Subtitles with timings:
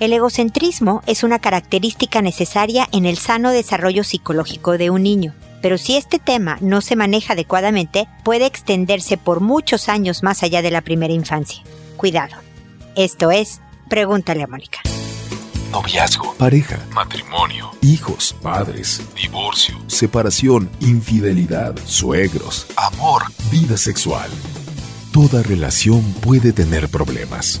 [0.00, 5.78] El egocentrismo es una característica necesaria en el sano desarrollo psicológico de un niño, pero
[5.78, 10.72] si este tema no se maneja adecuadamente, puede extenderse por muchos años más allá de
[10.72, 11.62] la primera infancia.
[11.96, 12.36] Cuidado.
[12.96, 14.80] Esto es, pregúntale a Mónica.
[15.70, 24.30] Noviazgo, pareja, matrimonio, hijos, padres, divorcio, separación, infidelidad, suegros, amor, vida sexual.
[25.12, 27.60] Toda relación puede tener problemas,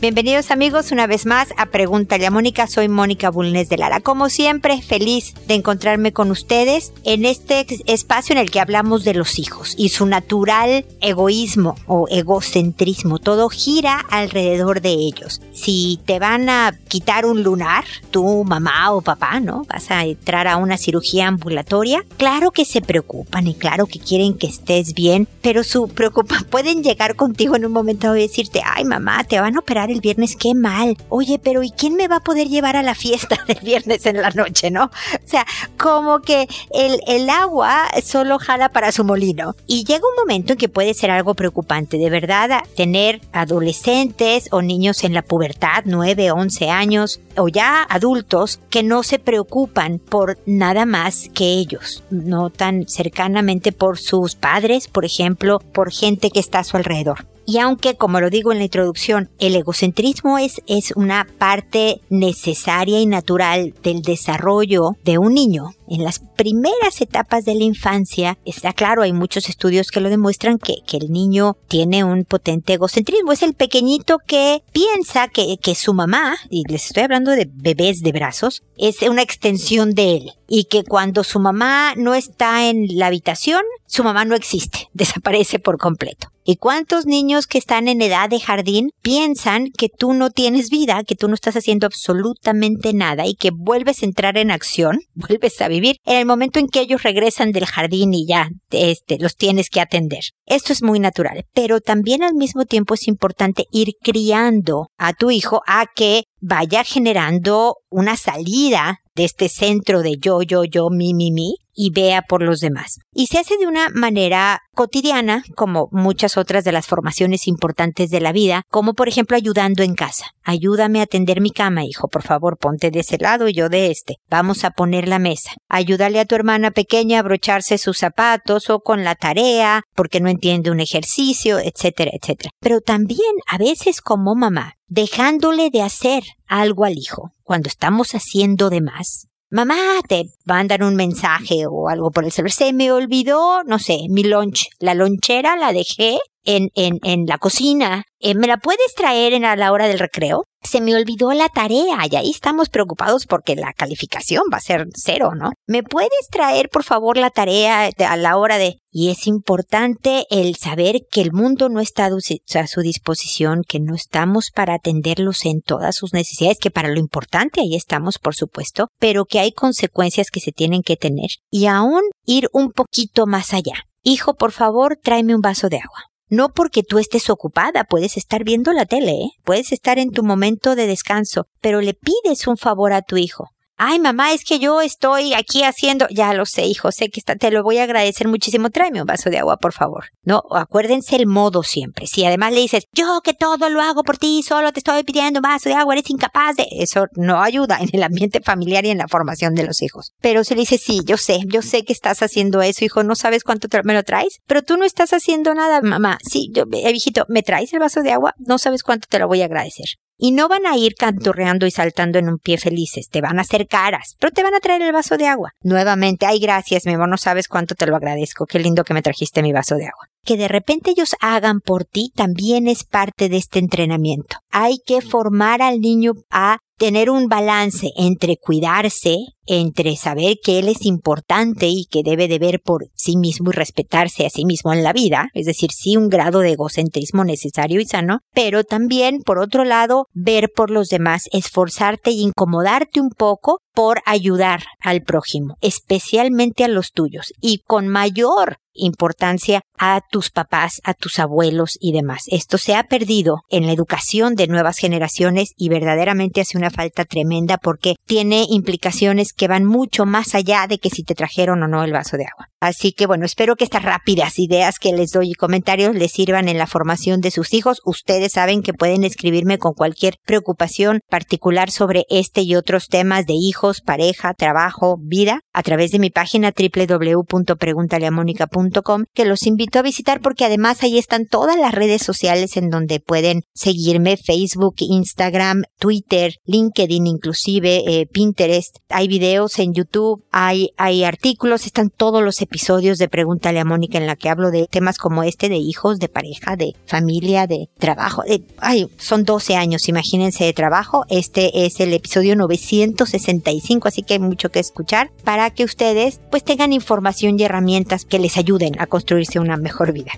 [0.00, 2.66] Bienvenidos amigos una vez más a Pregúntale a Mónica.
[2.66, 4.00] Soy Mónica Bulnes de Lara.
[4.00, 9.12] Como siempre, feliz de encontrarme con ustedes en este espacio en el que hablamos de
[9.12, 13.18] los hijos y su natural egoísmo o egocentrismo.
[13.18, 15.42] Todo gira alrededor de ellos.
[15.52, 19.66] Si te van a quitar un lunar, tu mamá o papá, ¿no?
[19.68, 22.06] Vas a entrar a una cirugía ambulatoria.
[22.16, 26.82] Claro que se preocupan y claro que quieren que estés bien, pero su preocupa pueden
[26.82, 30.36] llegar contigo en un momento y decirte, ay mamá, te van a operar el viernes,
[30.36, 30.96] qué mal.
[31.08, 34.20] Oye, pero ¿y quién me va a poder llevar a la fiesta del viernes en
[34.20, 34.84] la noche, no?
[34.84, 39.54] O sea, como que el, el agua solo jala para su molino.
[39.66, 44.62] Y llega un momento en que puede ser algo preocupante, de verdad, tener adolescentes o
[44.62, 50.38] niños en la pubertad, 9, 11 años, o ya adultos, que no se preocupan por
[50.46, 56.40] nada más que ellos, no tan cercanamente por sus padres, por ejemplo, por gente que
[56.40, 57.26] está a su alrededor.
[57.50, 63.00] Y aunque, como lo digo en la introducción, el egocentrismo es, es una parte necesaria
[63.00, 68.72] y natural del desarrollo de un niño, en las primeras etapas de la infancia, está
[68.72, 73.32] claro, hay muchos estudios que lo demuestran que, que el niño tiene un potente egocentrismo.
[73.32, 78.02] Es el pequeñito que piensa que, que su mamá, y les estoy hablando de bebés
[78.02, 80.32] de brazos, es una extensión de él.
[80.46, 85.58] Y que cuando su mamá no está en la habitación, su mamá no existe, desaparece
[85.58, 86.28] por completo.
[86.50, 91.04] ¿Y cuántos niños que están en edad de jardín piensan que tú no tienes vida,
[91.04, 95.60] que tú no estás haciendo absolutamente nada y que vuelves a entrar en acción, vuelves
[95.60, 99.36] a vivir en el momento en que ellos regresan del jardín y ya este, los
[99.36, 100.24] tienes que atender?
[100.44, 105.30] Esto es muy natural, pero también al mismo tiempo es importante ir criando a tu
[105.30, 111.14] hijo a que vaya generando una salida de este centro de yo, yo, yo, mi,
[111.14, 112.98] mi, mi, y vea por los demás.
[113.12, 118.20] Y se hace de una manera cotidiana, como muchas otras de las formaciones importantes de
[118.20, 120.26] la vida, como por ejemplo ayudando en casa.
[120.42, 123.90] Ayúdame a tender mi cama, hijo, por favor, ponte de ese lado y yo de
[123.90, 124.16] este.
[124.28, 125.52] Vamos a poner la mesa.
[125.68, 130.28] Ayúdale a tu hermana pequeña a abrocharse sus zapatos o con la tarea, porque no
[130.28, 132.50] entiende un ejercicio, etcétera, etcétera.
[132.60, 138.70] Pero también a veces como mamá, dejándole de hacer algo al hijo cuando estamos haciendo
[138.70, 139.76] de más, mamá,
[140.08, 142.52] te mandan un mensaje o algo por el celular.
[142.52, 144.68] Se me olvidó, no sé, mi lunch.
[144.78, 148.04] La lonchera la dejé en, en, en la cocina.
[148.20, 150.44] Eh, ¿Me la puedes traer en a la hora del recreo?
[150.62, 154.86] Se me olvidó la tarea y ahí estamos preocupados porque la calificación va a ser
[154.94, 155.52] cero, ¿no?
[155.66, 158.76] ¿Me puedes traer, por favor, la tarea a la hora de...
[158.92, 163.94] Y es importante el saber que el mundo no está a su disposición, que no
[163.94, 168.88] estamos para atenderlos en todas sus necesidades, que para lo importante ahí estamos, por supuesto,
[168.98, 173.54] pero que hay consecuencias que se tienen que tener y aún ir un poquito más
[173.54, 173.84] allá.
[174.02, 176.04] Hijo, por favor, tráeme un vaso de agua.
[176.30, 179.30] No porque tú estés ocupada, puedes estar viendo la tele, ¿eh?
[179.44, 183.50] puedes estar en tu momento de descanso, pero le pides un favor a tu hijo
[183.80, 187.34] ay mamá, es que yo estoy aquí haciendo, ya lo sé, hijo, sé que está,
[187.36, 190.04] te lo voy a agradecer muchísimo, tráeme un vaso de agua, por favor.
[190.22, 192.06] No, acuérdense el modo siempre.
[192.06, 195.38] Si además le dices, yo que todo lo hago por ti, solo te estoy pidiendo
[195.38, 198.90] un vaso de agua, eres incapaz de, eso no ayuda en el ambiente familiar y
[198.90, 200.12] en la formación de los hijos.
[200.20, 203.14] Pero si le dices, sí, yo sé, yo sé que estás haciendo eso, hijo, no
[203.14, 206.18] sabes cuánto me lo traes, pero tú no estás haciendo nada, mamá.
[206.22, 208.34] Sí, yo, eh, hijito, ¿me traes el vaso de agua?
[208.38, 209.86] No sabes cuánto te lo voy a agradecer
[210.20, 213.42] y no van a ir canturreando y saltando en un pie felices, te van a
[213.42, 215.52] hacer caras, pero te van a traer el vaso de agua.
[215.62, 219.02] Nuevamente, ay gracias, mi amor, no sabes cuánto te lo agradezco, qué lindo que me
[219.02, 220.06] trajiste mi vaso de agua.
[220.24, 224.36] Que de repente ellos hagan por ti también es parte de este entrenamiento.
[224.50, 230.66] Hay que formar al niño a tener un balance entre cuidarse, entre saber que él
[230.66, 234.72] es importante y que debe de ver por sí mismo y respetarse a sí mismo
[234.72, 239.18] en la vida, es decir, sí un grado de egocentrismo necesario y sano, pero también,
[239.20, 245.02] por otro lado, ver por los demás, esforzarte y incomodarte un poco por ayudar al
[245.02, 251.76] prójimo, especialmente a los tuyos, y con mayor importancia a tus papás, a tus abuelos
[251.80, 252.24] y demás.
[252.28, 257.04] Esto se ha perdido en la educación de nuevas generaciones y verdaderamente hace una falta
[257.04, 261.68] tremenda porque tiene implicaciones que van mucho más allá de que si te trajeron o
[261.68, 262.49] no el vaso de agua.
[262.60, 266.46] Así que bueno, espero que estas rápidas ideas que les doy y comentarios les sirvan
[266.48, 267.80] en la formación de sus hijos.
[267.86, 273.32] Ustedes saben que pueden escribirme con cualquier preocupación particular sobre este y otros temas de
[273.32, 280.20] hijos, pareja, trabajo, vida a través de mi página www.preguntaleamónica.com que los invito a visitar
[280.20, 286.34] porque además ahí están todas las redes sociales en donde pueden seguirme Facebook, Instagram, Twitter,
[286.44, 288.76] LinkedIn inclusive, eh, Pinterest.
[288.90, 294.06] Hay videos en YouTube, hay, hay artículos, están todos los de Pregúntale a Mónica en
[294.06, 298.22] la que hablo de temas como este de hijos, de pareja, de familia, de trabajo.
[298.22, 301.04] De, ay, son 12 años, imagínense de trabajo.
[301.08, 306.44] Este es el episodio 965, así que hay mucho que escuchar para que ustedes pues
[306.44, 310.12] tengan información y herramientas que les ayuden a construirse una mejor vida.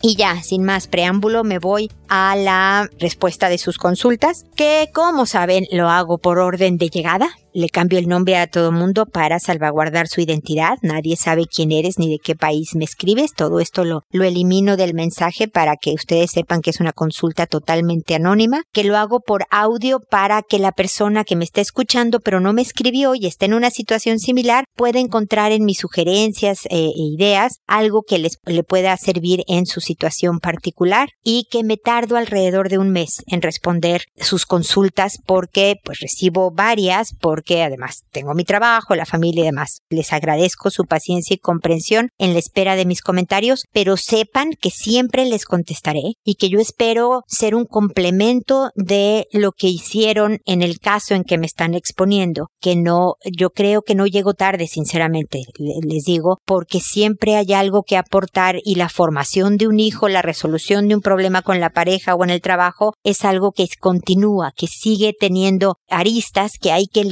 [0.00, 5.26] Y ya, sin más preámbulo, me voy a la respuesta de sus consultas, que como
[5.26, 7.30] saben lo hago por orden de llegada.
[7.52, 10.78] Le cambio el nombre a todo mundo para salvaguardar su identidad.
[10.82, 13.32] Nadie sabe quién eres ni de qué país me escribes.
[13.34, 17.46] Todo esto lo, lo elimino del mensaje para que ustedes sepan que es una consulta
[17.46, 18.62] totalmente anónima.
[18.72, 22.52] Que lo hago por audio para que la persona que me está escuchando pero no
[22.52, 27.14] me escribió y está en una situación similar pueda encontrar en mis sugerencias eh, e
[27.14, 32.16] ideas algo que les, le pueda servir en su situación particular y que me tardo
[32.16, 38.02] alrededor de un mes en responder sus consultas porque pues recibo varias porque que además
[38.10, 39.82] tengo mi trabajo, la familia y demás.
[39.88, 44.70] Les agradezco su paciencia y comprensión en la espera de mis comentarios, pero sepan que
[44.70, 50.62] siempre les contestaré y que yo espero ser un complemento de lo que hicieron en
[50.62, 54.66] el caso en que me están exponiendo, que no, yo creo que no llego tarde,
[54.66, 60.08] sinceramente, les digo, porque siempre hay algo que aportar y la formación de un hijo,
[60.08, 63.66] la resolución de un problema con la pareja o en el trabajo es algo que
[63.80, 67.04] continúa, que sigue teniendo aristas que hay que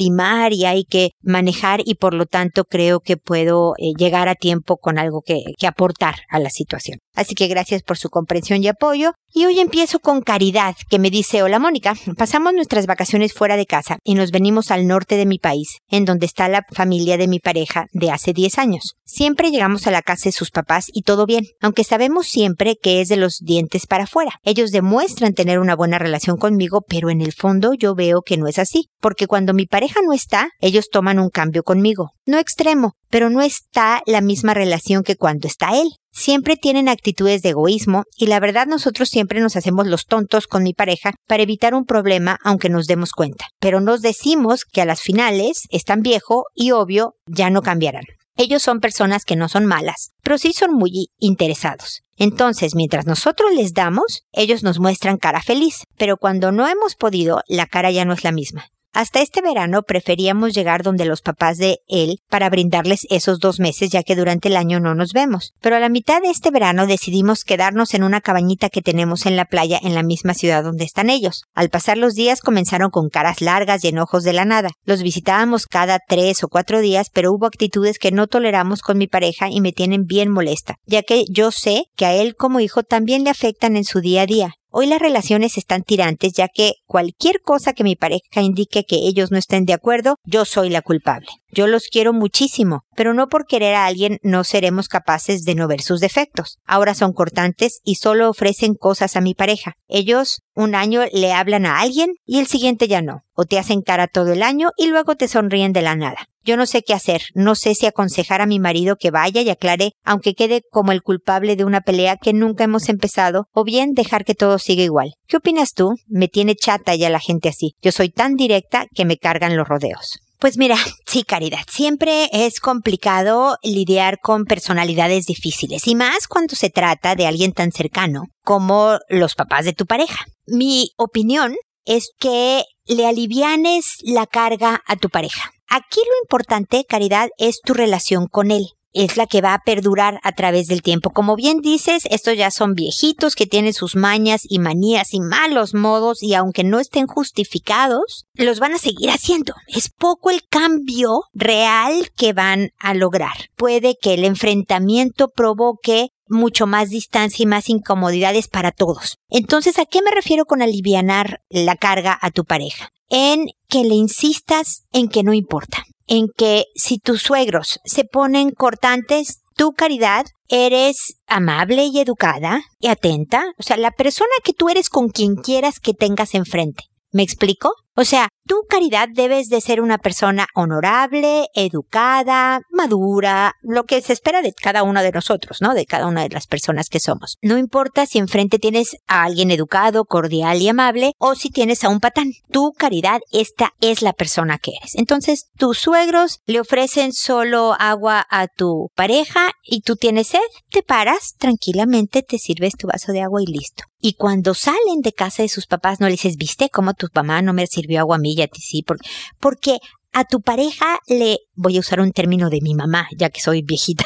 [0.52, 4.76] y hay que manejar y por lo tanto creo que puedo eh, llegar a tiempo
[4.76, 6.98] con algo que aportar a la situación.
[7.16, 9.14] Así que gracias por su comprensión y apoyo.
[9.32, 13.66] Y hoy empiezo con Caridad, que me dice, hola Mónica, pasamos nuestras vacaciones fuera de
[13.66, 17.28] casa y nos venimos al norte de mi país, en donde está la familia de
[17.28, 18.96] mi pareja de hace 10 años.
[19.04, 23.00] Siempre llegamos a la casa de sus papás y todo bien, aunque sabemos siempre que
[23.00, 24.32] es de los dientes para afuera.
[24.42, 28.46] Ellos demuestran tener una buena relación conmigo, pero en el fondo yo veo que no
[28.46, 32.12] es así, porque cuando mi pareja no está, ellos toman un cambio conmigo.
[32.24, 37.42] No extremo, pero no está la misma relación que cuando está él siempre tienen actitudes
[37.42, 41.42] de egoísmo y la verdad nosotros siempre nos hacemos los tontos con mi pareja para
[41.42, 43.46] evitar un problema aunque nos demos cuenta.
[43.60, 48.04] Pero nos decimos que a las finales están viejo y obvio ya no cambiarán.
[48.38, 52.02] Ellos son personas que no son malas, pero sí son muy interesados.
[52.16, 57.40] Entonces, mientras nosotros les damos, ellos nos muestran cara feliz, pero cuando no hemos podido,
[57.48, 58.66] la cara ya no es la misma.
[58.96, 63.90] Hasta este verano preferíamos llegar donde los papás de él para brindarles esos dos meses
[63.90, 65.52] ya que durante el año no nos vemos.
[65.60, 69.36] Pero a la mitad de este verano decidimos quedarnos en una cabañita que tenemos en
[69.36, 71.44] la playa en la misma ciudad donde están ellos.
[71.54, 74.70] Al pasar los días comenzaron con caras largas y enojos de la nada.
[74.86, 79.08] Los visitábamos cada tres o cuatro días, pero hubo actitudes que no toleramos con mi
[79.08, 82.82] pareja y me tienen bien molesta, ya que yo sé que a él como hijo
[82.82, 84.54] también le afectan en su día a día.
[84.78, 89.30] Hoy las relaciones están tirantes ya que cualquier cosa que mi pareja indique que ellos
[89.30, 91.28] no estén de acuerdo, yo soy la culpable.
[91.50, 95.66] Yo los quiero muchísimo, pero no por querer a alguien no seremos capaces de no
[95.66, 96.58] ver sus defectos.
[96.66, 99.76] Ahora son cortantes y solo ofrecen cosas a mi pareja.
[99.88, 103.22] Ellos un año le hablan a alguien y el siguiente ya no.
[103.32, 106.28] O te hacen cara todo el año y luego te sonríen de la nada.
[106.46, 109.50] Yo no sé qué hacer, no sé si aconsejar a mi marido que vaya y
[109.50, 113.94] aclare, aunque quede como el culpable de una pelea que nunca hemos empezado, o bien
[113.94, 115.14] dejar que todo siga igual.
[115.26, 115.96] ¿Qué opinas tú?
[116.06, 117.74] Me tiene chata ya la gente así.
[117.82, 120.20] Yo soy tan directa que me cargan los rodeos.
[120.38, 120.76] Pues mira,
[121.06, 127.26] sí, Caridad, siempre es complicado lidiar con personalidades difíciles y más cuando se trata de
[127.26, 130.26] alguien tan cercano como los papás de tu pareja.
[130.46, 135.50] Mi opinión es que le alivianes la carga a tu pareja.
[135.68, 140.20] Aquí lo importante, Caridad, es tu relación con él es la que va a perdurar
[140.22, 141.10] a través del tiempo.
[141.10, 145.74] Como bien dices, estos ya son viejitos que tienen sus mañas y manías y malos
[145.74, 149.52] modos y aunque no estén justificados, los van a seguir haciendo.
[149.68, 153.50] Es poco el cambio real que van a lograr.
[153.54, 159.18] Puede que el enfrentamiento provoque mucho más distancia y más incomodidades para todos.
[159.28, 162.90] Entonces, ¿a qué me refiero con alivianar la carga a tu pareja?
[163.08, 168.50] en que le insistas en que no importa, en que si tus suegros se ponen
[168.50, 174.68] cortantes, tu caridad eres amable y educada y atenta, o sea, la persona que tú
[174.68, 176.84] eres con quien quieras que tengas enfrente.
[177.12, 177.72] ¿Me explico?
[177.96, 184.12] O sea, tu caridad debes de ser una persona honorable, educada, madura, lo que se
[184.12, 185.72] espera de cada uno de nosotros, ¿no?
[185.72, 187.38] De cada una de las personas que somos.
[187.40, 191.88] No importa si enfrente tienes a alguien educado, cordial y amable o si tienes a
[191.88, 192.32] un patán.
[192.52, 194.94] Tu caridad, esta es la persona que eres.
[194.94, 200.38] Entonces, tus suegros le ofrecen solo agua a tu pareja y tú tienes sed,
[200.70, 203.84] te paras tranquilamente, te sirves tu vaso de agua y listo.
[203.98, 207.40] Y cuando salen de casa de sus papás, no le dices, ¿viste cómo tu mamá
[207.42, 208.82] no me sirvió agua a mí y a ti sí?
[208.82, 209.78] Porque, porque
[210.12, 213.62] a tu pareja le, voy a usar un término de mi mamá, ya que soy
[213.62, 214.04] viejita,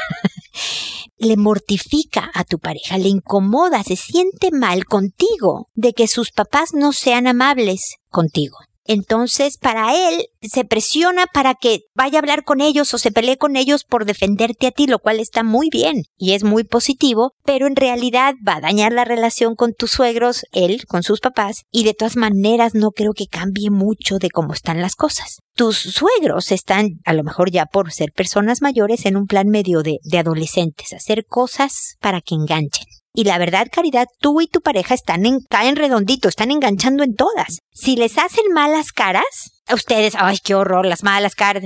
[1.18, 6.70] le mortifica a tu pareja, le incomoda, se siente mal contigo de que sus papás
[6.74, 8.58] no sean amables contigo.
[8.92, 13.36] Entonces, para él, se presiona para que vaya a hablar con ellos o se pelee
[13.36, 17.34] con ellos por defenderte a ti, lo cual está muy bien y es muy positivo,
[17.44, 21.62] pero en realidad va a dañar la relación con tus suegros, él con sus papás,
[21.70, 25.38] y de todas maneras no creo que cambie mucho de cómo están las cosas.
[25.54, 29.84] Tus suegros están, a lo mejor ya por ser personas mayores, en un plan medio
[29.84, 32.88] de, de adolescentes, hacer cosas para que enganchen.
[33.12, 37.14] Y la verdad, Caridad, tú y tu pareja están en, caen redondito, están enganchando en
[37.14, 37.58] todas.
[37.72, 41.64] Si les hacen malas caras, a ustedes, ay, qué horror, las malas caras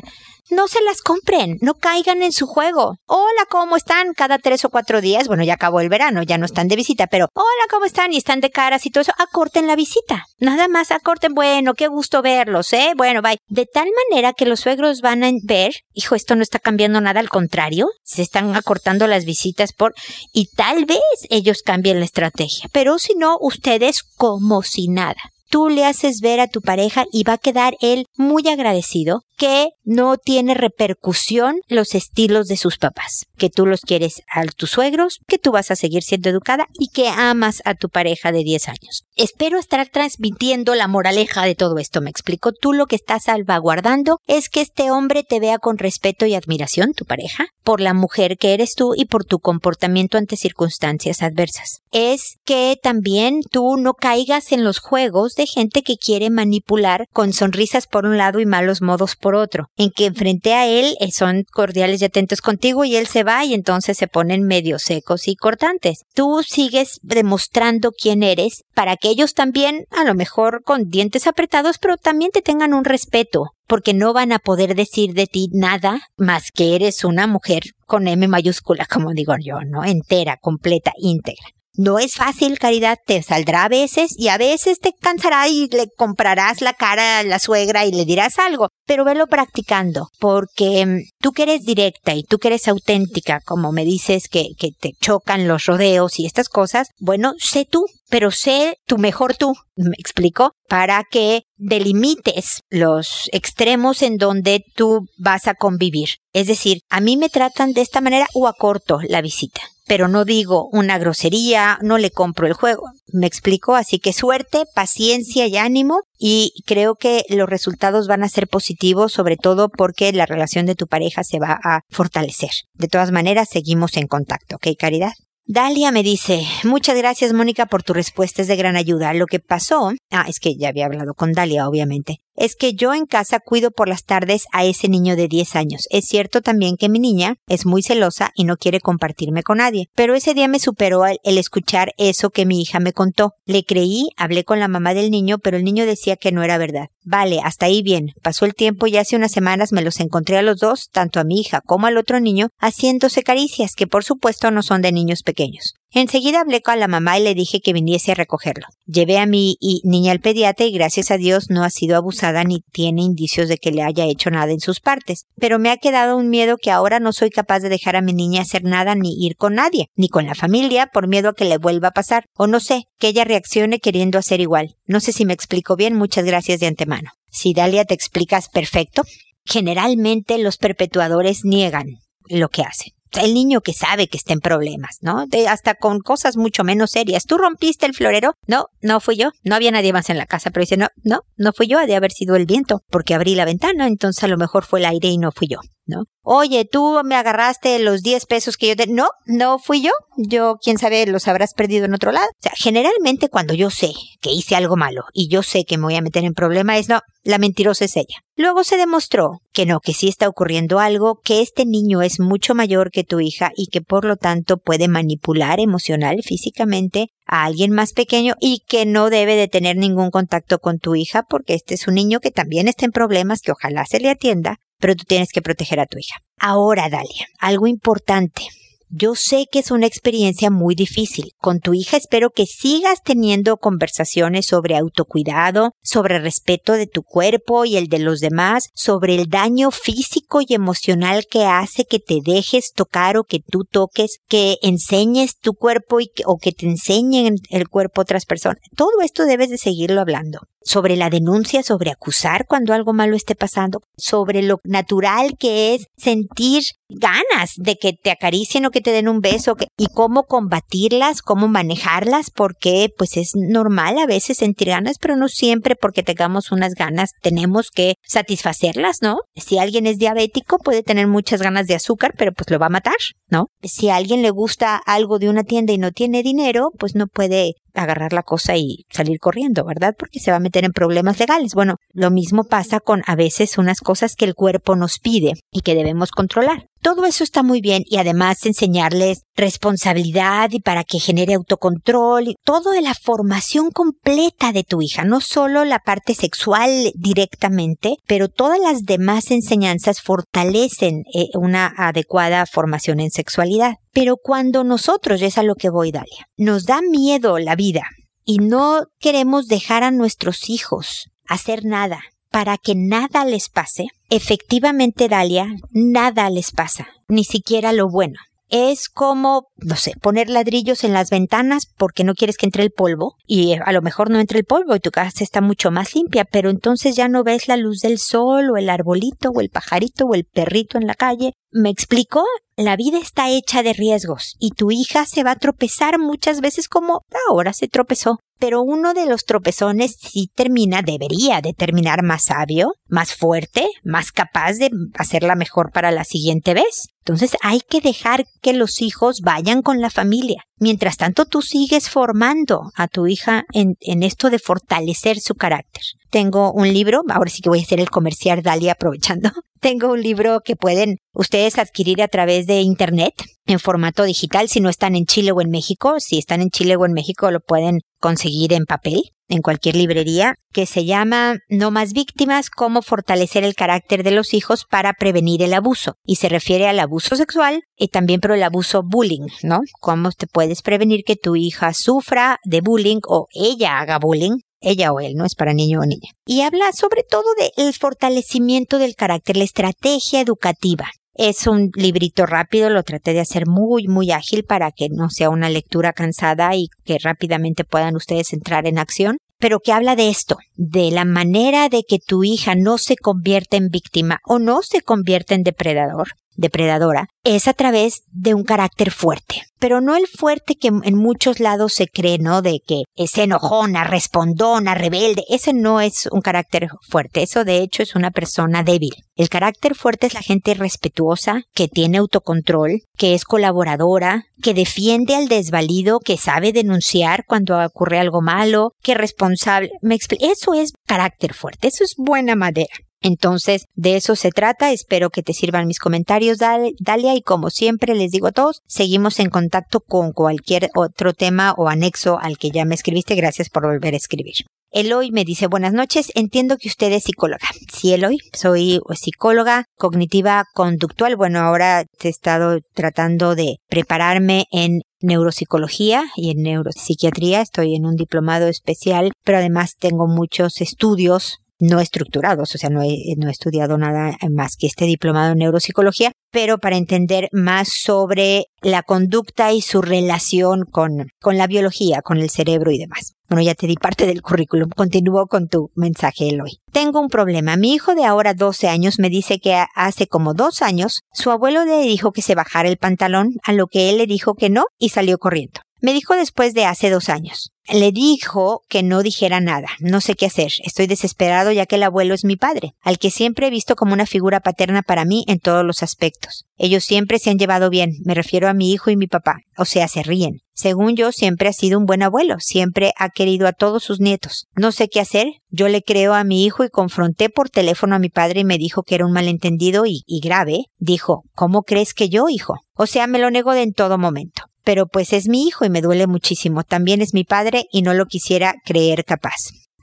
[0.50, 2.96] no se las compren, no caigan en su juego.
[3.06, 4.12] Hola, ¿cómo están?
[4.14, 7.06] Cada tres o cuatro días, bueno, ya acabó el verano, ya no están de visita,
[7.06, 8.12] pero hola, ¿cómo están?
[8.12, 10.26] Y están de caras y todo eso, acorten la visita.
[10.38, 12.92] Nada más acorten, bueno, qué gusto verlos, ¿eh?
[12.96, 13.38] Bueno, bye.
[13.48, 17.20] De tal manera que los suegros van a ver, hijo, esto no está cambiando nada,
[17.20, 19.94] al contrario, se están acortando las visitas por,
[20.32, 20.98] y tal vez
[21.30, 25.16] ellos cambien la estrategia, pero si no, ustedes como si nada
[25.54, 29.68] tú le haces ver a tu pareja y va a quedar él muy agradecido que
[29.84, 35.20] no tiene repercusión los estilos de sus papás, que tú los quieres a tus suegros,
[35.26, 38.68] que tú vas a seguir siendo educada y que amas a tu pareja de 10
[38.68, 39.04] años.
[39.16, 42.52] Espero estar transmitiendo la moraleja de todo esto, me explico.
[42.52, 46.92] Tú lo que estás salvaguardando es que este hombre te vea con respeto y admiración,
[46.94, 51.80] tu pareja, por la mujer que eres tú y por tu comportamiento ante circunstancias adversas.
[51.90, 57.32] Es que también tú no caigas en los juegos de gente que quiere manipular con
[57.32, 61.10] sonrisas por un lado y malos modos por otro, en que enfrente a él eh,
[61.10, 65.26] son cordiales y atentos contigo y él se va y entonces se ponen medio secos
[65.28, 66.04] y cortantes.
[66.14, 71.78] Tú sigues demostrando quién eres para que ellos también, a lo mejor con dientes apretados,
[71.78, 76.00] pero también te tengan un respeto porque no van a poder decir de ti nada
[76.16, 79.84] más que eres una mujer con M mayúscula, como digo yo, ¿no?
[79.84, 81.46] Entera, completa, íntegra.
[81.76, 85.88] No es fácil, Caridad, te saldrá a veces y a veces te cansará y le
[85.96, 90.98] comprarás la cara a la suegra y le dirás algo, pero velo practicando, porque mm,
[91.20, 94.92] tú que eres directa y tú que eres auténtica, como me dices que, que te
[95.00, 99.96] chocan los rodeos y estas cosas, bueno, sé tú, pero sé tu mejor tú, me
[99.98, 106.10] explico, para que delimites los extremos en donde tú vas a convivir.
[106.32, 110.24] Es decir, a mí me tratan de esta manera o acorto la visita pero no
[110.24, 112.84] digo una grosería, no le compro el juego.
[113.12, 118.28] Me explico, así que suerte, paciencia y ánimo y creo que los resultados van a
[118.28, 122.50] ser positivos, sobre todo porque la relación de tu pareja se va a fortalecer.
[122.74, 125.12] De todas maneras, seguimos en contacto, ¿ok, Caridad?
[125.46, 129.12] Dalia me dice, muchas gracias Mónica por tu respuesta, es de gran ayuda.
[129.12, 132.94] Lo que pasó, ah, es que ya había hablado con Dalia, obviamente es que yo
[132.94, 135.86] en casa cuido por las tardes a ese niño de 10 años.
[135.90, 139.88] Es cierto también que mi niña es muy celosa y no quiere compartirme con nadie,
[139.94, 143.32] pero ese día me superó el, escuchar eso que mi hija me contó.
[143.44, 146.58] Le creí, hablé con la mamá del niño, pero el niño decía que no era
[146.58, 146.86] verdad.
[147.04, 148.12] Vale, hasta ahí bien.
[148.22, 151.24] Pasó el tiempo y hace unas semanas me los encontré a los dos, tanto a
[151.24, 155.22] mi hija como al otro niño, haciéndose caricias, que por supuesto no son de niños
[155.22, 155.74] pequeños.
[155.96, 158.66] Enseguida hablé con la mamá y le dije que viniese a recogerlo.
[158.84, 162.62] Llevé a mi niña al pediatra y gracias a Dios no ha sido abusada ni
[162.72, 165.26] tiene indicios de que le haya hecho nada en sus partes.
[165.36, 168.12] Pero me ha quedado un miedo que ahora no soy capaz de dejar a mi
[168.12, 171.44] niña hacer nada ni ir con nadie, ni con la familia, por miedo a que
[171.44, 172.24] le vuelva a pasar.
[172.34, 174.74] O no sé, que ella reaccione queriendo hacer igual.
[174.86, 177.12] No sé si me explico bien, muchas gracias de antemano.
[177.30, 179.04] Si Dalia te explicas perfecto,
[179.44, 184.98] generalmente los perpetuadores niegan lo que hacen el niño que sabe que está en problemas,
[185.00, 185.26] ¿no?
[185.26, 187.24] De, hasta con cosas mucho menos serias.
[187.24, 188.34] ¿Tú rompiste el florero?
[188.46, 189.30] No, no fui yo.
[189.42, 191.86] No había nadie más en la casa, pero dice, no, no, no fui yo, ha
[191.86, 194.86] de haber sido el viento, porque abrí la ventana, entonces a lo mejor fue el
[194.86, 195.58] aire y no fui yo.
[195.86, 196.04] ¿No?
[196.22, 198.86] Oye, tú me agarraste los 10 pesos que yo te...
[198.86, 199.90] No, no fui yo.
[200.16, 202.26] Yo, quién sabe, los habrás perdido en otro lado.
[202.26, 205.84] O sea, generalmente cuando yo sé que hice algo malo y yo sé que me
[205.84, 208.24] voy a meter en problema es no, la mentirosa es ella.
[208.36, 212.54] Luego se demostró que no, que sí está ocurriendo algo, que este niño es mucho
[212.54, 217.72] mayor que tu hija y que por lo tanto puede manipular emocional, físicamente a alguien
[217.72, 221.74] más pequeño y que no debe de tener ningún contacto con tu hija porque este
[221.74, 225.04] es un niño que también está en problemas que ojalá se le atienda, pero tú
[225.08, 226.16] tienes que proteger a tu hija.
[226.38, 228.42] Ahora, Dalia, algo importante.
[228.90, 231.30] Yo sé que es una experiencia muy difícil.
[231.38, 237.64] Con tu hija espero que sigas teniendo conversaciones sobre autocuidado, sobre respeto de tu cuerpo
[237.64, 242.18] y el de los demás, sobre el daño físico y emocional que hace que te
[242.22, 247.36] dejes tocar o que tú toques, que enseñes tu cuerpo y o que te enseñen
[247.48, 248.58] el cuerpo otras personas.
[248.76, 253.34] Todo esto debes de seguirlo hablando sobre la denuncia, sobre acusar cuando algo malo esté
[253.34, 258.92] pasando, sobre lo natural que es sentir ganas de que te acaricien o que te
[258.92, 264.68] den un beso y cómo combatirlas, cómo manejarlas, porque pues es normal a veces sentir
[264.68, 269.18] ganas, pero no siempre porque tengamos unas ganas tenemos que satisfacerlas, ¿no?
[269.36, 272.70] Si alguien es diabético puede tener muchas ganas de azúcar, pero pues lo va a
[272.70, 272.94] matar,
[273.28, 273.48] ¿no?
[273.62, 277.06] Si a alguien le gusta algo de una tienda y no tiene dinero, pues no
[277.06, 279.94] puede agarrar la cosa y salir corriendo, ¿verdad?
[279.98, 281.54] Porque se va a meter en problemas legales.
[281.54, 285.60] Bueno, lo mismo pasa con a veces unas cosas que el cuerpo nos pide y
[285.60, 286.68] que debemos controlar.
[286.84, 292.36] Todo eso está muy bien y además enseñarles responsabilidad y para que genere autocontrol y
[292.44, 298.60] todo la formación completa de tu hija, no solo la parte sexual directamente, pero todas
[298.60, 303.76] las demás enseñanzas fortalecen eh, una adecuada formación en sexualidad.
[303.94, 307.84] Pero cuando nosotros, y es a lo que voy, Dalia, nos da miedo la vida
[308.26, 312.02] y no queremos dejar a nuestros hijos hacer nada,
[312.34, 318.18] para que nada les pase, efectivamente, Dalia, nada les pasa, ni siquiera lo bueno.
[318.48, 322.72] Es como, no sé, poner ladrillos en las ventanas porque no quieres que entre el
[322.72, 325.94] polvo y a lo mejor no entre el polvo y tu casa está mucho más
[325.94, 329.50] limpia, pero entonces ya no ves la luz del sol o el arbolito o el
[329.50, 331.34] pajarito o el perrito en la calle.
[331.52, 332.24] ¿Me explico?
[332.56, 336.68] La vida está hecha de riesgos y tu hija se va a tropezar muchas veces
[336.68, 342.24] como ahora se tropezó pero uno de los tropezones sí termina, debería de terminar más
[342.24, 346.88] sabio, más fuerte, más capaz de hacerla mejor para la siguiente vez.
[346.98, 350.42] Entonces hay que dejar que los hijos vayan con la familia.
[350.58, 355.82] Mientras tanto tú sigues formando a tu hija en, en esto de fortalecer su carácter.
[356.10, 359.30] Tengo un libro, ahora sí que voy a hacer el comercial Dalia aprovechando.
[359.60, 363.14] Tengo un libro que pueden ustedes adquirir a través de internet
[363.46, 366.00] en formato digital si no están en Chile o en México.
[366.00, 370.34] Si están en Chile o en México lo pueden conseguir en papel en cualquier librería
[370.52, 375.42] que se llama No más víctimas, cómo fortalecer el carácter de los hijos para prevenir
[375.42, 375.94] el abuso.
[376.04, 379.60] Y se refiere al abuso sexual y también pero el abuso bullying, ¿no?
[379.80, 384.92] Cómo te puedes prevenir que tu hija sufra de bullying o ella haga bullying ella
[384.92, 386.10] o él, no es para niño o niña.
[386.26, 387.24] Y habla sobre todo
[387.56, 390.88] del fortalecimiento del carácter, la estrategia educativa.
[391.14, 395.30] Es un librito rápido, lo traté de hacer muy, muy ágil para que no sea
[395.30, 400.08] una lectura cansada y que rápidamente puedan ustedes entrar en acción, pero que habla de
[400.08, 404.62] esto, de la manera de que tu hija no se convierta en víctima o no
[404.62, 409.42] se convierta en depredador, depredadora, es a través de un carácter fuerte.
[409.58, 412.42] Pero no el fuerte que en muchos lados se cree, ¿no?
[412.42, 415.24] De que es enojona, respondona, rebelde.
[415.30, 417.22] Ese no es un carácter fuerte.
[417.22, 418.92] Eso de hecho es una persona débil.
[419.16, 425.14] El carácter fuerte es la gente respetuosa, que tiene autocontrol, que es colaboradora, que defiende
[425.14, 429.70] al desvalido, que sabe denunciar cuando ocurre algo malo, que es responsable.
[429.80, 431.68] Me Eso es carácter fuerte.
[431.68, 432.74] Eso es buena madera.
[433.04, 434.72] Entonces, de eso se trata.
[434.72, 437.14] Espero que te sirvan mis comentarios, Dalia.
[437.14, 441.68] Y como siempre les digo a todos, seguimos en contacto con cualquier otro tema o
[441.68, 443.14] anexo al que ya me escribiste.
[443.14, 444.46] Gracias por volver a escribir.
[444.70, 447.46] Eloy me dice buenas noches, entiendo que usted es psicóloga.
[447.72, 451.14] Sí, Eloy, soy psicóloga cognitiva conductual.
[451.14, 457.42] Bueno, ahora he estado tratando de prepararme en neuropsicología y en neuropsiquiatría.
[457.42, 462.82] Estoy en un diplomado especial, pero además tengo muchos estudios no estructurados, o sea, no
[462.82, 467.68] he, no he estudiado nada más que este diplomado en neuropsicología, pero para entender más
[467.68, 473.14] sobre la conducta y su relación con, con la biología, con el cerebro y demás.
[473.28, 474.68] Bueno, ya te di parte del currículum.
[474.68, 476.58] Continúo con tu mensaje, Eloy.
[476.72, 477.56] Tengo un problema.
[477.56, 481.64] Mi hijo de ahora 12 años me dice que hace como dos años su abuelo
[481.64, 484.66] le dijo que se bajara el pantalón, a lo que él le dijo que no
[484.78, 485.60] y salió corriendo.
[485.84, 487.50] Me dijo después de hace dos años.
[487.70, 491.82] Le dijo que no dijera nada, no sé qué hacer, estoy desesperado ya que el
[491.82, 495.24] abuelo es mi padre, al que siempre he visto como una figura paterna para mí
[495.28, 496.46] en todos los aspectos.
[496.56, 499.66] Ellos siempre se han llevado bien, me refiero a mi hijo y mi papá, o
[499.66, 500.40] sea, se ríen.
[500.54, 504.46] Según yo, siempre ha sido un buen abuelo, siempre ha querido a todos sus nietos.
[504.54, 507.98] No sé qué hacer, yo le creo a mi hijo y confronté por teléfono a
[507.98, 510.64] mi padre y me dijo que era un malentendido y, grave.
[510.78, 512.54] Dijo, ¿cómo crees que yo, hijo?
[512.74, 515.82] O sea, me lo negó en todo momento pero pues es mi hijo y me
[515.82, 516.64] duele muchísimo.
[516.64, 519.36] También es mi padre y no lo quisiera creer capaz.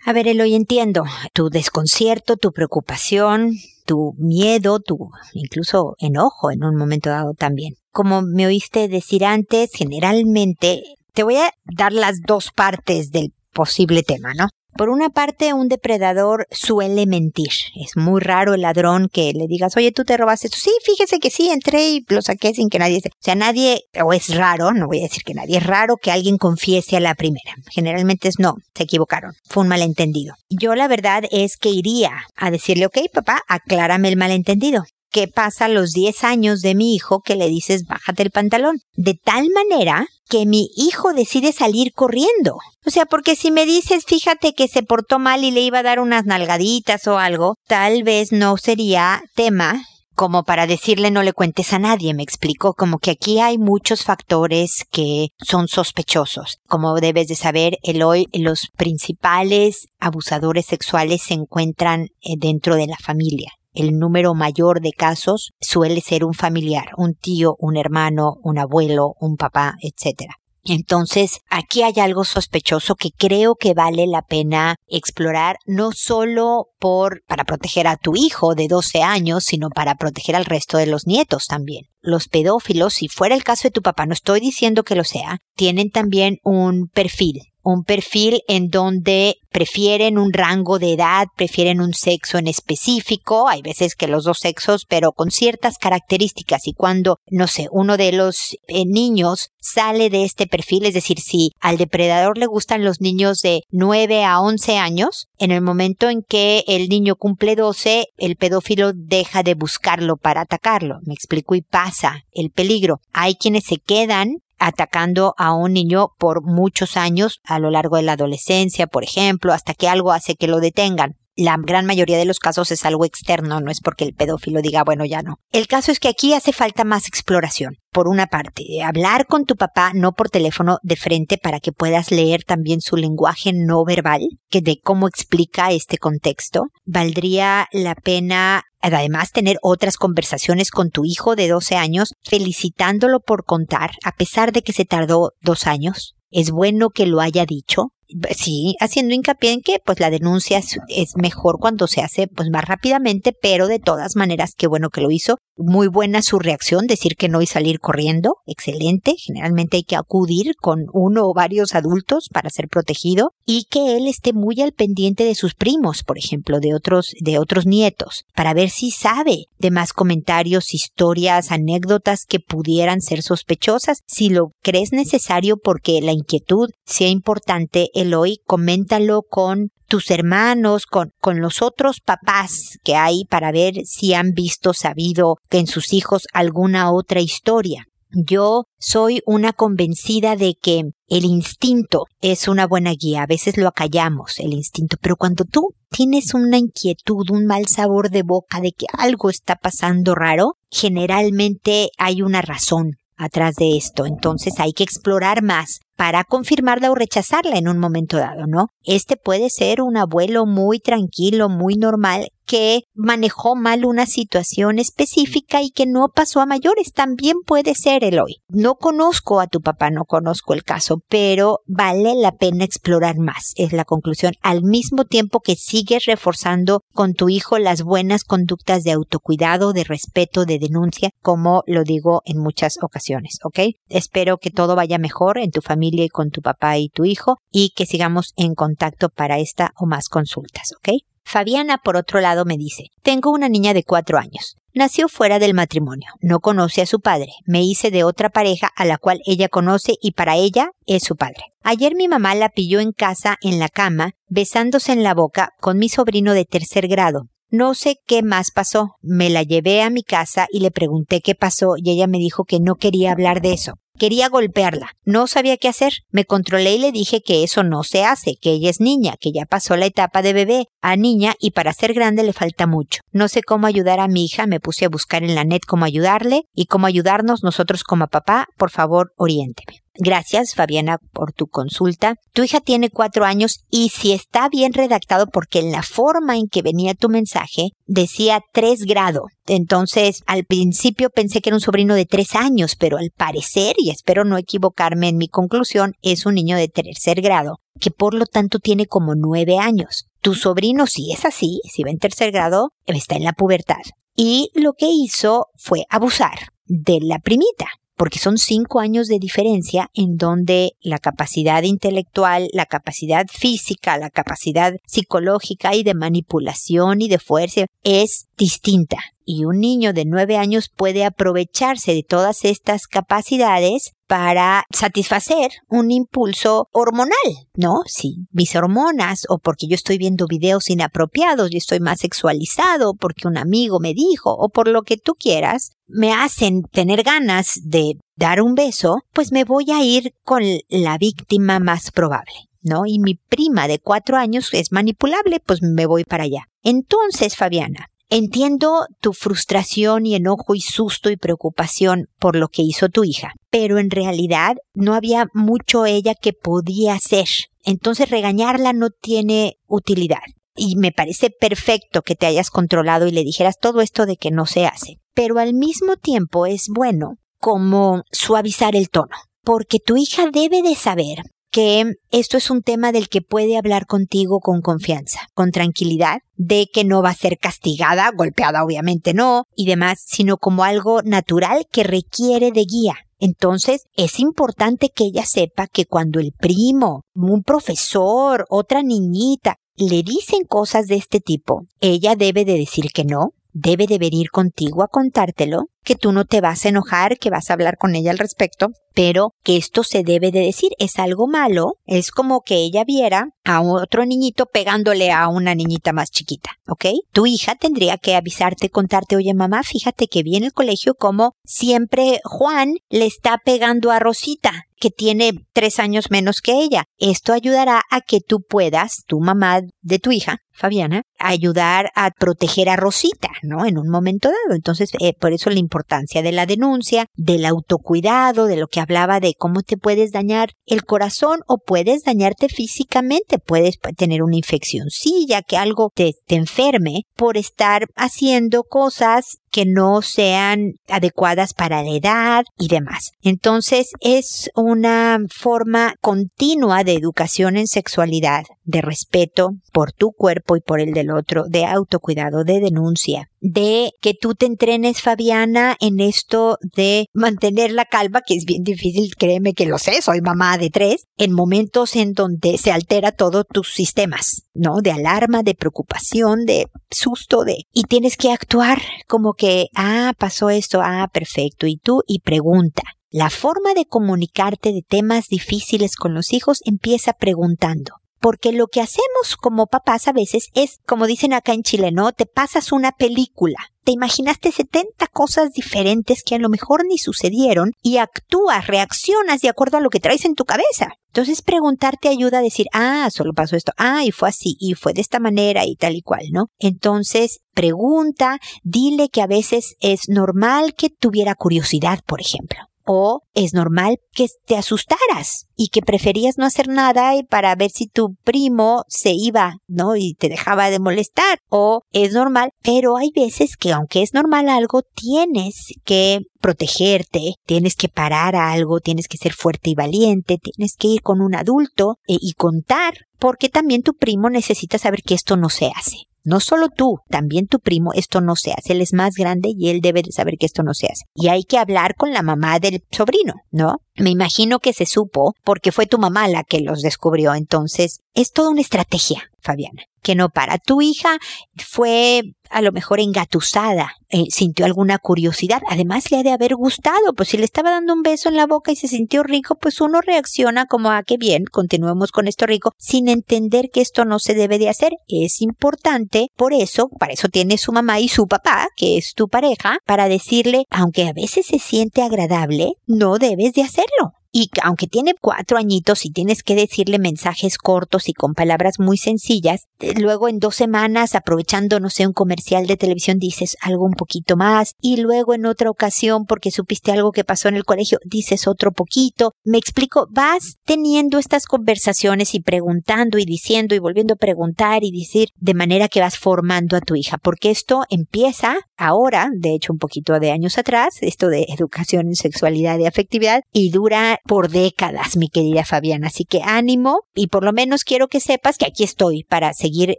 [0.06, 3.52] A ver, Eloy, entiendo tu desconcierto, tu preocupación,
[3.86, 4.98] tu miedo, tu
[5.34, 7.76] incluso enojo en un momento dado también.
[7.92, 10.82] Como me oíste decir antes, generalmente
[11.14, 14.48] te voy a dar las dos partes del posible tema, ¿no?
[14.76, 17.52] Por una parte, un depredador suele mentir.
[17.76, 20.58] Es muy raro el ladrón que le digas, oye, tú te robaste esto.
[20.60, 23.10] Sí, fíjese que sí, entré y lo saqué sin que nadie se...
[23.10, 26.12] O sea, nadie, o es raro, no voy a decir que nadie, es raro que
[26.12, 27.54] alguien confiese a la primera.
[27.70, 29.34] Generalmente es no, se equivocaron.
[29.48, 30.36] Fue un malentendido.
[30.50, 34.84] Yo la verdad es que iría a decirle, ok, papá, aclárame el malentendido.
[35.12, 38.80] ¿Qué pasa a los 10 años de mi hijo que le dices bájate el pantalón?
[38.94, 42.58] De tal manera que mi hijo decide salir corriendo.
[42.86, 45.84] O sea, porque si me dices, fíjate que se portó mal y le iba a
[45.84, 49.84] dar unas nalgaditas o algo, tal vez no sería tema
[50.16, 54.04] como para decirle no le cuentes a nadie, me explico, como que aquí hay muchos
[54.04, 56.60] factores que son sospechosos.
[56.68, 62.98] Como debes de saber, Eloy, los principales abusadores sexuales se encuentran eh, dentro de la
[62.98, 68.60] familia el número mayor de casos suele ser un familiar, un tío, un hermano, un
[68.60, 70.32] abuelo, un papá, etc.
[70.64, 77.24] Entonces, aquí hay algo sospechoso que creo que vale la pena explorar, no solo por,
[77.28, 81.08] para proteger a tu hijo de 12 años, sino para proteger al resto de los
[81.08, 81.86] nietos también.
[82.02, 85.40] Los pedófilos, si fuera el caso de tu papá, no estoy diciendo que lo sea,
[85.56, 91.94] tienen también un perfil un perfil en donde prefieren un rango de edad, prefieren un
[91.94, 96.68] sexo en específico, hay veces que los dos sexos, pero con ciertas características.
[96.68, 101.20] Y cuando, no sé, uno de los eh, niños sale de este perfil, es decir,
[101.20, 106.10] si al depredador le gustan los niños de 9 a 11 años, en el momento
[106.10, 111.56] en que el niño cumple 12, el pedófilo deja de buscarlo para atacarlo, me explico,
[111.56, 113.02] y pasa el peligro.
[113.12, 118.04] Hay quienes se quedan atacando a un niño por muchos años, a lo largo de
[118.04, 121.18] la adolescencia, por ejemplo, hasta que algo hace que lo detengan.
[121.44, 124.84] La gran mayoría de los casos es algo externo, no es porque el pedófilo diga,
[124.84, 125.40] bueno, ya no.
[125.52, 127.78] El caso es que aquí hace falta más exploración.
[127.92, 132.12] Por una parte, hablar con tu papá no por teléfono de frente para que puedas
[132.12, 136.66] leer también su lenguaje no verbal, que de cómo explica este contexto.
[136.86, 143.46] Valdría la pena además tener otras conversaciones con tu hijo de 12 años felicitándolo por
[143.46, 146.14] contar, a pesar de que se tardó dos años.
[146.30, 147.94] Es bueno que lo haya dicho,
[148.36, 152.66] sí, haciendo hincapié en que pues la denuncia es, mejor cuando se hace pues más
[152.66, 155.38] rápidamente, pero de todas maneras qué bueno que lo hizo.
[155.64, 159.16] Muy buena su reacción, decir que no y salir corriendo, excelente.
[159.18, 164.08] Generalmente hay que acudir con uno o varios adultos para ser protegido y que él
[164.08, 168.54] esté muy al pendiente de sus primos, por ejemplo, de otros de otros nietos, para
[168.54, 174.92] ver si sabe de más comentarios, historias, anécdotas que pudieran ser sospechosas, si lo crees
[174.92, 182.00] necesario porque la inquietud sea importante Eloy, coméntalo con tus hermanos, con, con los otros
[182.00, 187.20] papás que hay para ver si han visto, sabido que en sus hijos alguna otra
[187.20, 187.84] historia.
[188.14, 193.24] Yo soy una convencida de que el instinto es una buena guía.
[193.24, 198.12] A veces lo acallamos, el instinto, pero cuando tú tienes una inquietud, un mal sabor
[198.12, 204.06] de boca de que algo está pasando raro, generalmente hay una razón atrás de esto.
[204.06, 208.70] Entonces hay que explorar más para confirmarla o rechazarla en un momento dado, ¿no?
[208.84, 215.62] Este puede ser un abuelo muy tranquilo, muy normal, que manejó mal una situación específica
[215.62, 216.92] y que no pasó a mayores.
[216.92, 218.38] También puede ser Eloy.
[218.50, 223.54] No conozco a tu papá, no conozco el caso, pero vale la pena explorar más,
[223.56, 224.34] es la conclusión.
[224.42, 229.84] Al mismo tiempo que sigues reforzando con tu hijo las buenas conductas de autocuidado, de
[229.84, 233.60] respeto, de denuncia, como lo digo en muchas ocasiones, ¿ok?
[233.88, 237.72] Espero que todo vaya mejor en tu familia con tu papá y tu hijo y
[237.76, 241.02] que sigamos en contacto para esta o más consultas, ¿ok?
[241.24, 244.58] Fabiana, por otro lado, me dice, tengo una niña de cuatro años.
[244.74, 248.86] Nació fuera del matrimonio, no conoce a su padre, me hice de otra pareja a
[248.86, 251.44] la cual ella conoce y para ella es su padre.
[251.62, 255.78] Ayer mi mamá la pilló en casa en la cama, besándose en la boca con
[255.78, 257.28] mi sobrino de tercer grado.
[257.50, 258.96] No sé qué más pasó.
[259.02, 262.46] Me la llevé a mi casa y le pregunté qué pasó y ella me dijo
[262.46, 264.94] que no quería hablar de eso Quería golpearla.
[265.06, 265.94] No sabía qué hacer.
[266.10, 269.32] Me controlé y le dije que eso no se hace, que ella es niña, que
[269.32, 273.02] ya pasó la etapa de bebé a niña y para ser grande le falta mucho.
[273.12, 275.86] No sé cómo ayudar a mi hija, me puse a buscar en la net cómo
[275.86, 278.48] ayudarle y cómo ayudarnos nosotros como papá.
[278.58, 279.81] Por favor, oriénteme.
[279.96, 282.16] Gracias, Fabiana, por tu consulta.
[282.34, 286.48] Tu hija tiene cuatro años y si está bien redactado, porque en la forma en
[286.48, 289.26] que venía tu mensaje decía tres grado.
[289.48, 293.90] Entonces, al principio pensé que era un sobrino de tres años, pero al parecer, y
[293.90, 298.26] espero no equivocarme en mi conclusión, es un niño de tercer grado, que por lo
[298.26, 300.08] tanto tiene como nueve años.
[300.22, 303.82] Tu sobrino, si es así, si va en tercer grado, está en la pubertad.
[304.16, 307.68] Y lo que hizo fue abusar de la primita
[308.02, 314.10] porque son cinco años de diferencia en donde la capacidad intelectual, la capacidad física, la
[314.10, 318.98] capacidad psicológica y de manipulación y de fuerza es distinta.
[319.26, 325.90] Y un niño de nueve años puede aprovecharse de todas estas capacidades para satisfacer un
[325.90, 327.16] impulso hormonal,
[327.56, 327.84] ¿no?
[327.86, 333.30] Si mis hormonas o porque yo estoy viendo videos inapropiados y estoy más sexualizado, porque
[333.30, 337.94] un amigo me dijo o por lo que tú quieras, me hacen tener ganas de
[338.18, 342.52] dar un beso, pues me voy a ir con la víctima más probable.
[342.62, 342.84] ¿no?
[342.86, 346.48] Y mi prima de cuatro años es manipulable, pues me voy para allá.
[346.64, 352.90] Entonces, Fabiana, Entiendo tu frustración y enojo y susto y preocupación por lo que hizo
[352.90, 357.30] tu hija, pero en realidad no había mucho ella que podía hacer.
[357.64, 360.24] Entonces regañarla no tiene utilidad.
[360.58, 364.30] Y me parece perfecto que te hayas controlado y le dijeras todo esto de que
[364.30, 364.98] no se hace.
[365.14, 370.76] Pero al mismo tiempo es bueno como suavizar el tono, porque tu hija debe de
[370.76, 371.20] saber
[371.52, 376.68] que esto es un tema del que puede hablar contigo con confianza, con tranquilidad, de
[376.74, 381.66] que no va a ser castigada, golpeada obviamente no, y demás, sino como algo natural
[381.72, 382.96] que requiere de guía.
[383.20, 390.02] Entonces, es importante que ella sepa que cuando el primo, un profesor, otra niñita, le
[390.02, 394.84] dicen cosas de este tipo, ella debe de decir que no, debe de venir contigo
[394.84, 398.12] a contártelo, que tú no te vas a enojar, que vas a hablar con ella
[398.12, 402.56] al respecto, pero que esto se debe de decir, es algo malo, es como que
[402.56, 406.86] ella viera a otro niñito pegándole a una niñita más chiquita, ¿ok?
[407.12, 411.36] Tu hija tendría que avisarte, contarte, oye mamá, fíjate que vi en el colegio como
[411.46, 416.86] siempre Juan le está pegando a Rosita, que tiene tres años menos que ella.
[416.98, 422.68] Esto ayudará a que tú puedas, tu mamá de tu hija, Fabiana, ayudar a proteger
[422.68, 423.66] a Rosita, ¿no?
[423.66, 424.56] En un momento dado.
[424.56, 429.22] Entonces, eh, por eso la importancia de la denuncia, del autocuidado, de lo que hablaba
[429.22, 435.42] de cómo te puedes dañar el corazón o puedes dañarte físicamente, puedes tener una infeccióncilla,
[435.42, 441.92] que algo te, te enferme por estar haciendo cosas que no sean adecuadas para la
[441.92, 443.12] edad y demás.
[443.22, 450.62] Entonces es una forma continua de educación en sexualidad, de respeto por tu cuerpo y
[450.62, 456.00] por el del otro, de autocuidado, de denuncia, de que tú te entrenes, Fabiana, en
[456.00, 460.58] esto de mantener la calma, que es bien difícil, créeme que lo sé, soy mamá
[460.58, 464.82] de tres, en momentos en donde se altera todos tus sistemas, ¿no?
[464.82, 467.66] De alarma, de preocupación, de susto, de...
[467.72, 472.84] Y tienes que actuar como que, ah, pasó esto, ah, perfecto, y tú, y pregunta.
[473.10, 478.82] La forma de comunicarte de temas difíciles con los hijos empieza preguntando porque lo que
[478.82, 482.14] hacemos como papás a veces es, como dicen acá en Chile, ¿no?
[482.14, 483.58] Te pasas una película.
[483.84, 489.50] Te imaginaste 70 cosas diferentes que a lo mejor ni sucedieron y actúas, reaccionas de
[489.50, 490.90] acuerdo a lo que traes en tu cabeza.
[491.08, 494.94] Entonces preguntarte ayuda a decir, ah, solo pasó esto, ah, y fue así, y fue
[494.94, 496.46] de esta manera y tal y cual, ¿no?
[496.60, 503.54] Entonces pregunta, dile que a veces es normal que tuviera curiosidad, por ejemplo o es
[503.54, 508.84] normal que te asustaras y que preferías no hacer nada para ver si tu primo
[508.90, 509.96] se iba, ¿no?
[509.96, 511.40] Y te dejaba de molestar.
[511.48, 517.78] O es normal, pero hay veces que aunque es normal algo, tienes que protegerte, tienes
[517.78, 521.34] que parar a algo, tienes que ser fuerte y valiente, tienes que ir con un
[521.34, 526.11] adulto eh, y contar, porque también tu primo necesita saber que esto no se hace.
[526.24, 528.74] No solo tú, también tu primo, esto no se hace.
[528.74, 531.06] Él es más grande y él debe de saber que esto no se hace.
[531.16, 533.78] Y hay que hablar con la mamá del sobrino, ¿no?
[533.96, 537.34] Me imagino que se supo porque fue tu mamá la que los descubrió.
[537.34, 540.58] Entonces, es toda una estrategia, Fabiana que no para.
[540.58, 541.18] Tu hija
[541.58, 547.14] fue a lo mejor engatusada, eh, sintió alguna curiosidad, además le ha de haber gustado,
[547.16, 549.80] pues si le estaba dando un beso en la boca y se sintió rico, pues
[549.80, 554.20] uno reacciona como, ah, qué bien, continuemos con esto rico, sin entender que esto no
[554.20, 554.92] se debe de hacer.
[555.08, 559.30] Es importante, por eso, para eso tiene su mamá y su papá, que es tu
[559.30, 564.12] pareja, para decirle, aunque a veces se siente agradable, no debes de hacerlo.
[564.32, 568.98] Y aunque tiene cuatro añitos y tienes que decirle mensajes cortos y con palabras muy
[568.98, 569.68] sencillas,
[569.98, 574.38] luego en dos semanas, aprovechando, no sé, un comercial de televisión, dices algo un poquito
[574.38, 578.48] más, y luego en otra ocasión, porque supiste algo que pasó en el colegio, dices
[578.48, 579.34] otro poquito.
[579.44, 584.92] Me explico, vas teniendo estas conversaciones y preguntando y diciendo y volviendo a preguntar y
[584.92, 589.72] decir de manera que vas formando a tu hija, porque esto empieza ahora, de hecho
[589.72, 594.50] un poquito de años atrás, esto de educación en sexualidad y afectividad, y dura por
[594.50, 596.08] décadas, mi querida Fabiana.
[596.08, 599.96] Así que ánimo y por lo menos quiero que sepas que aquí estoy para seguir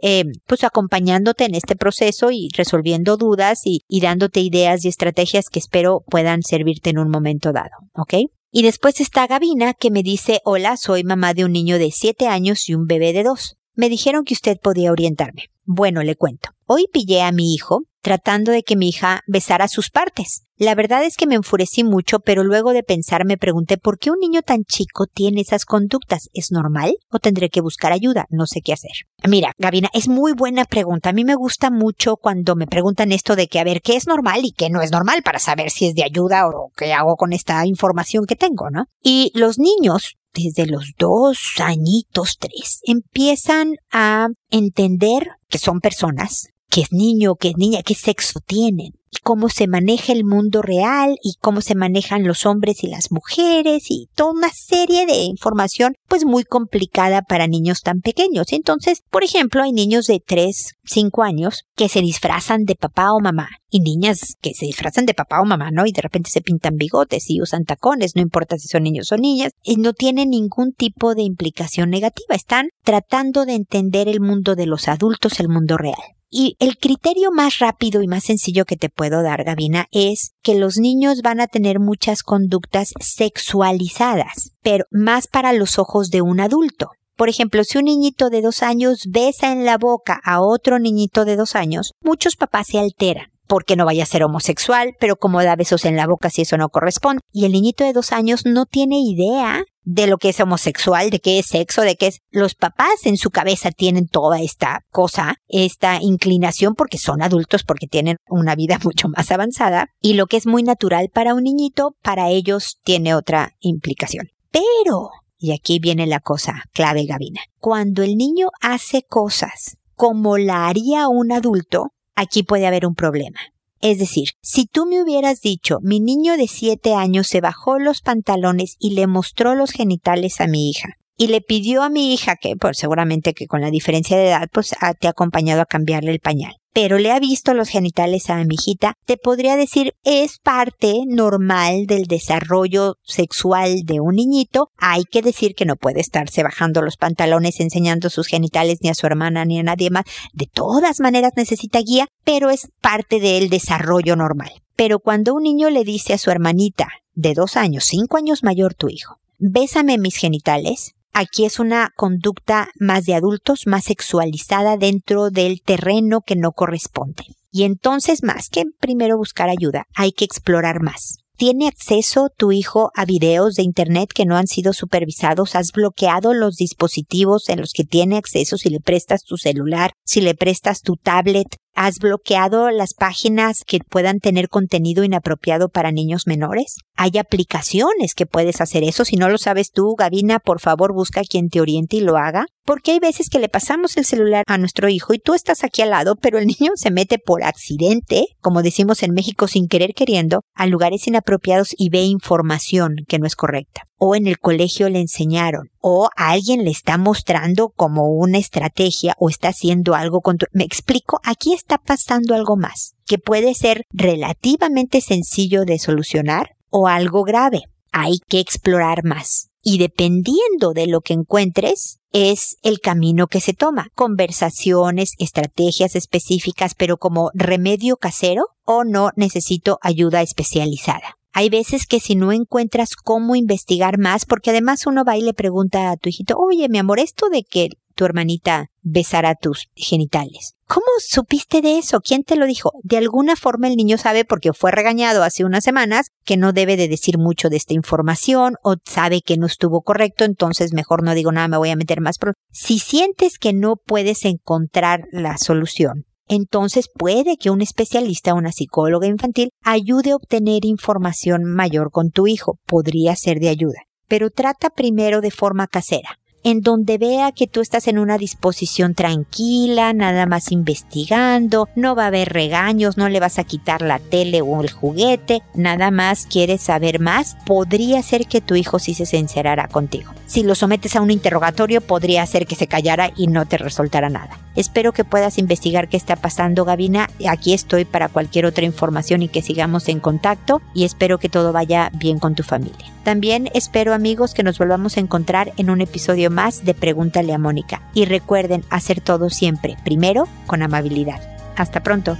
[0.01, 5.49] eh, pues acompañándote en este proceso y resolviendo dudas y, y dándote ideas y estrategias
[5.49, 8.15] que espero puedan servirte en un momento dado, ¿ok?
[8.51, 12.27] Y después está Gabina que me dice, hola, soy mamá de un niño de 7
[12.27, 13.55] años y un bebé de 2.
[13.75, 15.45] Me dijeron que usted podía orientarme.
[15.65, 16.49] Bueno, le cuento.
[16.65, 20.43] Hoy pillé a mi hijo tratando de que mi hija besara sus partes.
[20.57, 24.11] La verdad es que me enfurecí mucho, pero luego de pensar me pregunté por qué
[24.11, 26.29] un niño tan chico tiene esas conductas.
[26.33, 28.25] ¿Es normal o tendré que buscar ayuda?
[28.29, 28.91] No sé qué hacer.
[29.27, 31.09] Mira, Gabina, es muy buena pregunta.
[31.09, 34.05] A mí me gusta mucho cuando me preguntan esto de que a ver qué es
[34.05, 37.15] normal y qué no es normal para saber si es de ayuda o qué hago
[37.15, 38.85] con esta información que tengo, ¿no?
[39.01, 46.81] Y los niños desde los dos añitos, tres, empiezan a entender que son personas, qué
[46.81, 51.17] es niño, qué es niña, qué sexo tienen, y cómo se maneja el mundo real
[51.21, 55.93] y cómo se manejan los hombres y las mujeres y toda una serie de información
[56.07, 58.47] pues muy complicada para niños tan pequeños.
[58.51, 63.19] Entonces, por ejemplo, hay niños de 3, 5 años que se disfrazan de papá o
[63.19, 65.85] mamá y niñas que se disfrazan de papá o mamá, ¿no?
[65.85, 69.17] Y de repente se pintan bigotes y usan tacones, no importa si son niños o
[69.17, 72.35] niñas, y no tienen ningún tipo de implicación negativa.
[72.35, 75.95] Están tratando de entender el mundo de los adultos, el mundo real.
[76.35, 80.55] Y el criterio más rápido y más sencillo que te puedo dar, Gabina, es que
[80.55, 86.39] los niños van a tener muchas conductas sexualizadas, pero más para los ojos de un
[86.39, 86.91] adulto.
[87.17, 91.25] Por ejemplo, si un niñito de dos años besa en la boca a otro niñito
[91.25, 95.43] de dos años, muchos papás se alteran porque no vaya a ser homosexual, pero como
[95.43, 97.19] da besos en la boca si eso no corresponde.
[97.33, 101.19] Y el niñito de dos años no tiene idea de lo que es homosexual, de
[101.19, 102.19] qué es sexo, de qué es...
[102.31, 107.87] Los papás en su cabeza tienen toda esta cosa, esta inclinación porque son adultos, porque
[107.87, 111.95] tienen una vida mucho más avanzada y lo que es muy natural para un niñito,
[112.01, 114.29] para ellos tiene otra implicación.
[114.51, 120.67] Pero, y aquí viene la cosa clave, Gabina, cuando el niño hace cosas como la
[120.67, 123.39] haría un adulto, aquí puede haber un problema.
[123.83, 127.99] Es decir, si tú me hubieras dicho, mi niño de siete años se bajó los
[127.99, 132.37] pantalones y le mostró los genitales a mi hija, y le pidió a mi hija
[132.37, 136.11] que, pues seguramente que con la diferencia de edad, pues te ha acompañado a cambiarle
[136.11, 140.39] el pañal pero le ha visto los genitales a mi hijita, te podría decir es
[140.39, 144.71] parte normal del desarrollo sexual de un niñito.
[144.77, 148.95] Hay que decir que no puede estarse bajando los pantalones enseñando sus genitales ni a
[148.95, 150.05] su hermana ni a nadie más.
[150.33, 154.51] De todas maneras necesita guía, pero es parte del desarrollo normal.
[154.75, 158.73] Pero cuando un niño le dice a su hermanita de dos años, cinco años mayor
[158.73, 165.29] tu hijo, bésame mis genitales, Aquí es una conducta más de adultos, más sexualizada dentro
[165.29, 167.23] del terreno que no corresponde.
[167.51, 171.19] Y entonces, más que primero buscar ayuda, hay que explorar más.
[171.37, 175.55] ¿Tiene acceso tu hijo a videos de Internet que no han sido supervisados?
[175.55, 180.21] ¿Has bloqueado los dispositivos en los que tiene acceso si le prestas tu celular, si
[180.21, 181.57] le prestas tu tablet?
[181.75, 186.75] ¿Has bloqueado las páginas que puedan tener contenido inapropiado para niños menores?
[186.95, 189.05] Hay aplicaciones que puedes hacer eso.
[189.05, 192.17] Si no lo sabes tú, Gabina, por favor busca a quien te oriente y lo
[192.17, 192.45] haga.
[192.63, 195.81] Porque hay veces que le pasamos el celular a nuestro hijo y tú estás aquí
[195.81, 199.95] al lado, pero el niño se mete por accidente, como decimos en México sin querer
[199.95, 204.89] queriendo, a lugares inapropiados y ve información que no es correcta o en el colegio
[204.89, 210.37] le enseñaron o alguien le está mostrando como una estrategia o está haciendo algo con
[210.37, 210.45] tu...
[210.51, 216.89] Me explico, aquí está pasando algo más que puede ser relativamente sencillo de solucionar o
[216.89, 217.61] algo grave.
[217.93, 219.47] Hay que explorar más.
[219.61, 223.87] Y dependiendo de lo que encuentres, es el camino que se toma.
[223.95, 231.15] Conversaciones, estrategias específicas, pero como remedio casero o no necesito ayuda especializada.
[231.33, 235.33] Hay veces que si no encuentras cómo investigar más, porque además uno va y le
[235.33, 240.55] pregunta a tu hijito, oye, mi amor, esto de que tu hermanita besara tus genitales.
[240.67, 242.01] ¿Cómo supiste de eso?
[242.01, 242.71] ¿Quién te lo dijo?
[242.83, 246.77] De alguna forma el niño sabe porque fue regañado hace unas semanas que no debe
[246.77, 251.13] de decir mucho de esta información o sabe que no estuvo correcto, entonces mejor no
[251.13, 252.17] digo nada, me voy a meter más.
[252.51, 259.07] Si sientes que no puedes encontrar la solución, entonces puede que un especialista, una psicóloga
[259.07, 262.59] infantil, ayude a obtener información mayor con tu hijo.
[262.65, 263.83] Podría ser de ayuda.
[264.07, 268.93] pero trata primero de forma casera en donde vea que tú estás en una disposición
[268.93, 273.99] tranquila, nada más investigando, no va a haber regaños, no le vas a quitar la
[273.99, 278.93] tele o el juguete, nada más quieres saber más, podría ser que tu hijo sí
[278.93, 280.11] se sincerara contigo.
[280.25, 284.09] Si lo sometes a un interrogatorio, podría ser que se callara y no te resultara
[284.09, 284.37] nada.
[284.55, 287.09] Espero que puedas investigar qué está pasando, Gabina.
[287.27, 291.51] Aquí estoy para cualquier otra información y que sigamos en contacto y espero que todo
[291.53, 292.91] vaya bien con tu familia.
[293.03, 297.37] También espero amigos que nos volvamos a encontrar en un episodio más de Pregúntale a
[297.37, 297.81] Mónica.
[297.93, 301.21] Y recuerden hacer todo siempre, primero, con amabilidad.
[301.55, 302.17] Hasta pronto.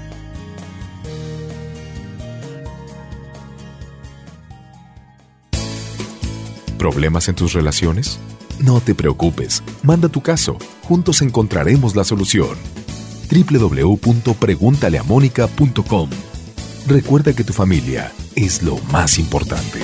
[6.77, 8.19] ¿Problemas en tus relaciones?
[8.59, 12.57] No te preocupes, manda tu caso, juntos encontraremos la solución.
[13.31, 16.09] www.preguntaleamónica.com
[16.87, 19.79] Recuerda que tu familia es lo más importante.